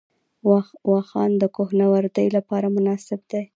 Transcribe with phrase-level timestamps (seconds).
[0.91, 3.41] واخان د کوه نوردۍ لپاره مناسب دی